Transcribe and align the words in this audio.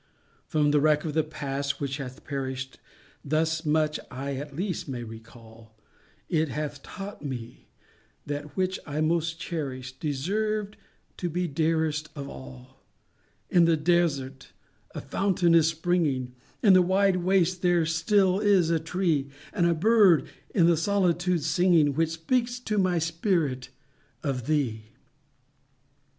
_From 0.47 0.71
the 0.71 0.79
wreck 0.79 1.05
of 1.05 1.13
the 1.13 1.23
past, 1.23 1.79
which 1.79 1.99
bath 1.99 2.23
perished, 2.23 2.79
Thus 3.23 3.67
much 3.67 3.99
I 4.09 4.33
at 4.37 4.55
least 4.55 4.87
may 4.89 5.03
recall, 5.03 5.77
It 6.27 6.49
bath 6.49 6.81
taught 6.81 7.23
me 7.23 7.67
that 8.25 8.57
which 8.57 8.79
I 8.87 8.99
most 9.01 9.39
cherished 9.39 9.99
Deserved 9.99 10.75
to 11.17 11.29
be 11.29 11.47
dearest 11.47 12.09
of 12.15 12.27
all: 12.27 12.83
In 13.51 13.65
the 13.65 13.77
desert 13.77 14.53
a 14.95 15.01
fountain 15.01 15.53
is 15.53 15.67
springing, 15.67 16.33
In 16.63 16.73
the 16.73 16.81
wide 16.81 17.17
waste 17.17 17.61
there 17.61 17.85
still 17.85 18.39
is 18.39 18.71
a 18.71 18.79
tree, 18.79 19.29
And 19.53 19.67
a 19.67 19.75
bird 19.75 20.27
in 20.49 20.65
the 20.65 20.77
solitude 20.77 21.43
singing, 21.43 21.93
Which 21.93 22.09
speaks 22.09 22.59
to 22.61 22.79
my 22.79 22.97
spirit 22.97 23.69
of 24.23 24.45
_thee. 24.47 24.79